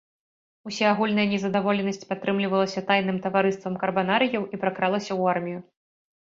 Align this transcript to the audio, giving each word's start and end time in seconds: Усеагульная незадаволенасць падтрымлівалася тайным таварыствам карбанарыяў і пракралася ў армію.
Усеагульная 0.69 1.25
незадаволенасць 1.33 2.01
падтрымлівалася 2.15 2.85
тайным 2.89 3.21
таварыствам 3.27 3.73
карбанарыяў 3.87 4.51
і 4.55 4.65
пракралася 4.67 5.09
ў 5.19 5.39
армію. 5.39 5.59